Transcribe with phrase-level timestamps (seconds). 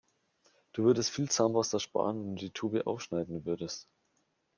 [0.73, 3.87] Du würdest viel Zahnpasta sparen, wenn du die Tube aufschneiden würdest.